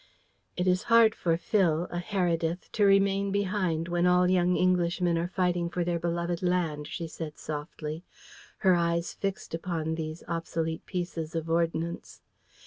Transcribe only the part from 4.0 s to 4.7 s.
all young